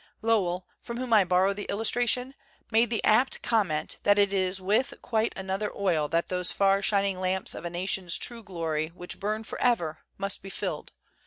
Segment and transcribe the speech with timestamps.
[0.23, 2.33] Lowell, from whom I borrow the illustration,
[2.71, 6.39] made the apt comment that it is "with quite another oil that 86 THE CENTENARY
[6.39, 9.99] OF A QUESTION those far shining lamps of a nation's true glory, which burn forever,
[10.17, 10.91] must be filled.